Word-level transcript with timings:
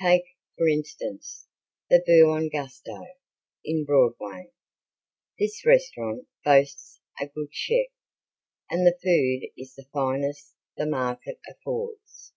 Take, 0.00 0.36
for 0.56 0.68
instance, 0.68 1.48
the 1.90 2.00
Buon 2.06 2.48
Gusto, 2.50 3.04
in 3.64 3.84
Broadway. 3.84 4.52
This 5.40 5.66
restaurant 5.66 6.28
boasts 6.44 7.00
a 7.20 7.26
good 7.26 7.48
chef, 7.52 7.88
and 8.70 8.86
the 8.86 8.96
food 9.02 9.50
is 9.60 9.74
the 9.74 9.86
finest 9.92 10.54
the 10.76 10.86
market 10.86 11.40
affords. 11.48 12.32